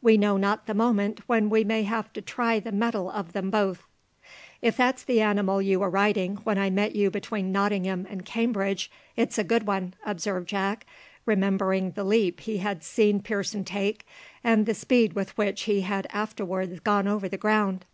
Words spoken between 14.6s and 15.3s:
the speed